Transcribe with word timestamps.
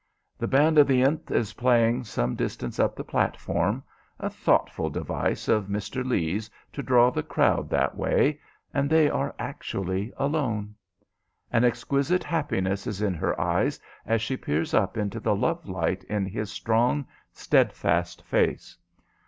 The 0.39 0.47
band 0.47 0.79
of 0.79 0.87
the 0.87 1.03
th 1.05 1.29
is 1.29 1.53
playing 1.53 2.05
some 2.05 2.33
distance 2.35 2.79
up 2.79 2.95
the 2.95 3.03
platform, 3.03 3.83
a 4.19 4.31
thoughtful 4.31 4.89
device 4.89 5.47
of 5.47 5.67
Mr. 5.67 6.03
Lee's 6.03 6.49
to 6.73 6.81
draw 6.81 7.11
the 7.11 7.21
crowd 7.21 7.69
that 7.69 7.95
way, 7.95 8.39
and 8.73 8.89
they 8.89 9.11
are 9.11 9.35
actually 9.37 10.11
alone. 10.17 10.73
An 11.51 11.63
exquisite 11.63 12.23
happiness 12.23 12.87
is 12.87 12.99
in 13.03 13.13
her 13.13 13.39
eyes 13.39 13.79
as 14.03 14.23
she 14.23 14.35
peers 14.37 14.73
up 14.73 14.97
into 14.97 15.19
the 15.19 15.35
love 15.35 15.69
light 15.69 16.03
in 16.05 16.25
his 16.25 16.51
strong, 16.51 17.05
steadfast 17.31 18.23
face. 18.23 18.75